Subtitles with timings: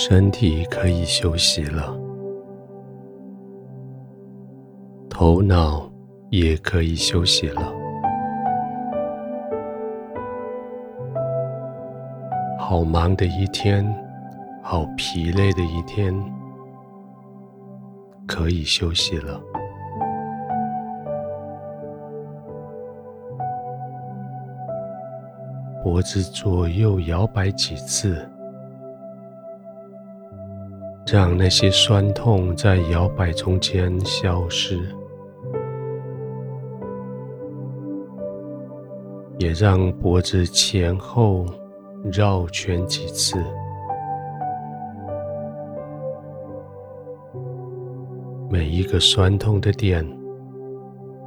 [0.00, 1.92] 身体可以休息了，
[5.10, 5.90] 头脑
[6.30, 7.72] 也可以休息了。
[12.60, 13.84] 好忙的一天，
[14.62, 16.14] 好疲累的一天，
[18.24, 19.40] 可以休息了。
[25.82, 28.30] 脖子左右摇摆几次，
[31.10, 34.78] 让那些酸痛在摇摆中间消失，
[39.38, 41.46] 也让脖子前后
[42.12, 43.42] 绕圈几次。
[48.50, 50.06] 每一个酸痛的点，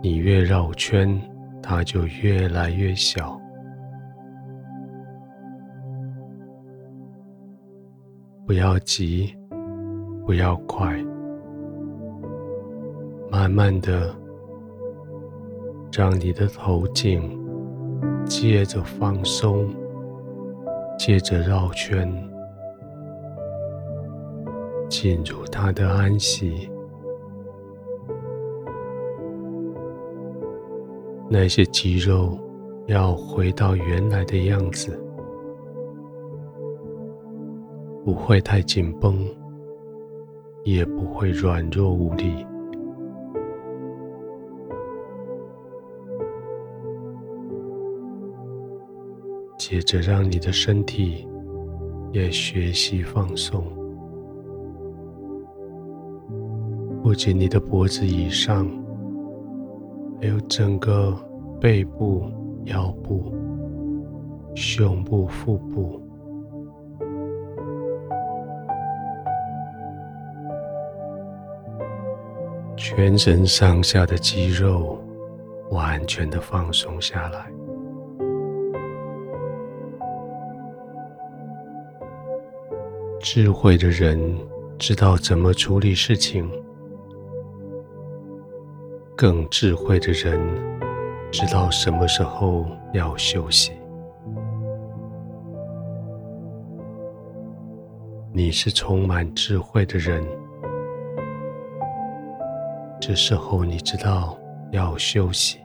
[0.04, 1.20] 你越绕圈，
[1.59, 3.35] 它就越来越小。
[8.45, 9.34] 不要急，
[10.26, 11.04] 不要快，
[13.30, 14.16] 慢慢的，
[15.91, 17.38] 让你的头颈
[18.26, 19.70] 接着放松，
[20.98, 22.10] 接着绕圈，
[24.88, 26.70] 进入它的安息。
[31.30, 32.38] 那些肌肉
[32.88, 34.98] 要回到原来的样子。
[38.04, 39.26] 不会太紧绷，
[40.63, 42.45] 也不会软弱无力。
[49.57, 51.27] 接着，让你的身体
[52.12, 53.63] 也学习放松，
[57.01, 58.68] 不仅你的脖子以上，
[60.20, 61.15] 还有整个
[61.59, 62.23] 背部、
[62.65, 63.31] 腰部、
[64.56, 66.00] 胸部、腹部。
[72.84, 75.00] 全身上下的肌肉
[75.69, 77.46] 完全的放松下来。
[83.19, 84.36] 智慧的人
[84.80, 86.50] 知道怎么处理事情，
[89.16, 90.42] 更智慧的人
[91.31, 93.74] 知道什么时候要休息。
[98.34, 100.41] 你是充满智慧的人。
[103.01, 104.38] 这时候你知道
[104.72, 105.59] 要休息，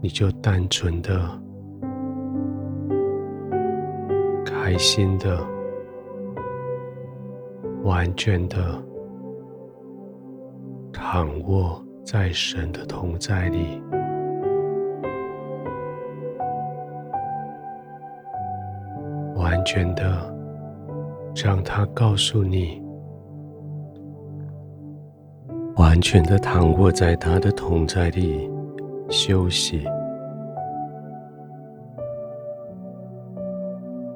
[0.00, 1.20] 你就单纯的、
[4.46, 5.38] 开心的、
[7.82, 8.82] 完全的
[10.90, 13.82] 躺卧在神的同在里，
[19.36, 20.33] 完全的。
[21.34, 22.80] 让他告诉你，
[25.76, 28.48] 完全的躺卧在他的同在里
[29.10, 29.84] 休息。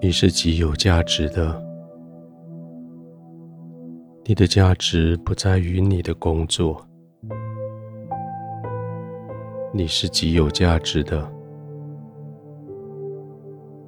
[0.00, 1.60] 你是极有价值的，
[4.24, 6.80] 你的价值不在于你的工作，
[9.72, 11.28] 你是极有价值的。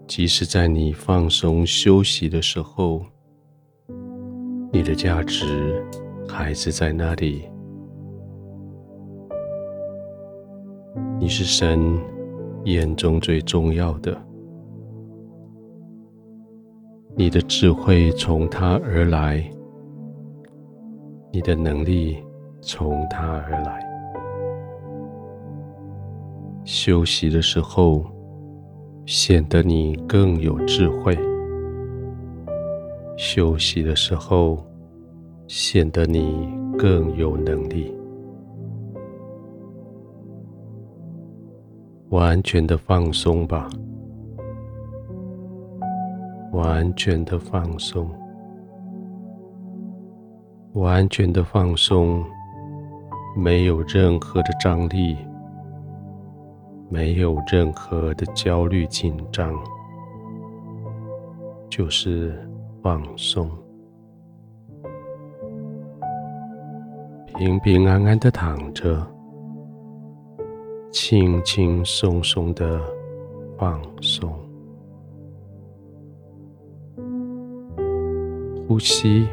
[0.08, 3.00] 即使在你放松休息的时候。
[4.72, 5.84] 你的价值
[6.28, 7.44] 还是在那里。
[11.18, 11.98] 你是神
[12.64, 14.16] 眼中最重要的。
[17.16, 19.44] 你的智慧从他而来，
[21.32, 22.16] 你的能力
[22.62, 23.84] 从他而来。
[26.64, 28.04] 休息的时候，
[29.04, 31.18] 显得你更有智慧。
[33.22, 34.64] 休息的时候，
[35.46, 37.94] 显得你更有能力。
[42.08, 43.68] 完全的放松吧，
[46.52, 48.10] 完全的放松，
[50.72, 52.24] 完全的放松，
[53.36, 55.14] 没有任何的张力，
[56.88, 59.54] 没有任何的焦虑紧张，
[61.68, 62.49] 就是。
[62.82, 63.50] 放松，
[67.36, 69.06] 平平安安的躺着，
[70.90, 72.80] 轻轻松松的
[73.58, 74.32] 放松，
[78.66, 79.28] 呼吸，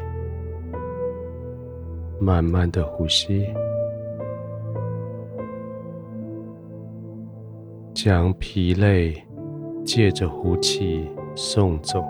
[2.20, 3.46] 慢慢的呼吸，
[7.94, 9.14] 将疲累
[9.86, 12.04] 借着呼气送走，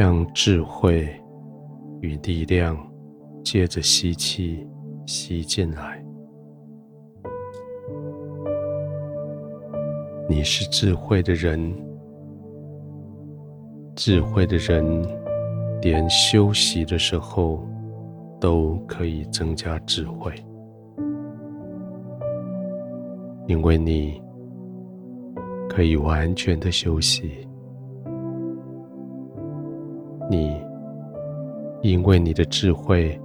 [0.00, 1.08] 将智慧
[2.02, 2.78] 与力量
[3.42, 4.64] 借着吸气
[5.06, 6.00] 吸进来。
[10.28, 11.74] 你是智慧的人，
[13.96, 15.04] 智慧的人
[15.82, 17.66] 连休息的时候
[18.40, 20.32] 都可以增加智慧。
[23.48, 24.22] 因为你
[25.68, 27.47] 可以完全的休息，
[30.30, 30.60] 你
[31.82, 33.18] 因为你的智慧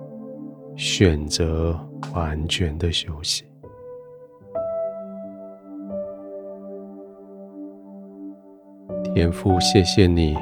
[0.76, 1.78] 选择
[2.14, 3.46] 完全的休息。
[9.14, 10.36] 天父，谢谢你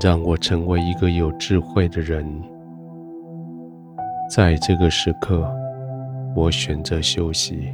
[0.00, 2.24] 让我成为一个有智慧的人，
[4.30, 5.50] 在这个时刻，
[6.36, 7.72] 我选择休息。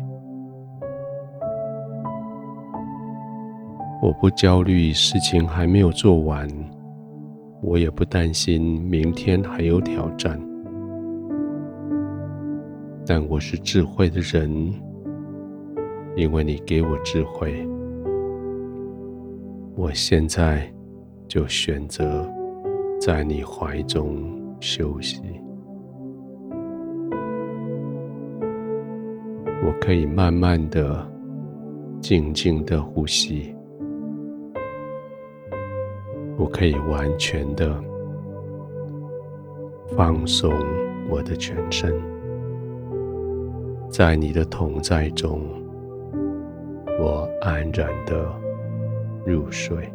[4.00, 6.48] 我不焦虑，事情还没有做完，
[7.66, 10.38] 我也不担心明天还有挑战。
[13.06, 14.70] 但我是智慧的人，
[16.14, 17.66] 因为你给我智慧，
[19.74, 20.70] 我现在
[21.26, 22.30] 就选择
[23.00, 24.14] 在你怀中
[24.60, 25.22] 休息。
[29.66, 31.10] 我可以慢慢的、
[31.98, 33.54] 静静的呼吸。
[36.36, 37.74] 我可以完全的
[39.96, 40.52] 放松
[41.08, 41.94] 我的全身，
[43.88, 45.40] 在你的同在中，
[46.98, 48.26] 我安然的
[49.24, 49.88] 入睡。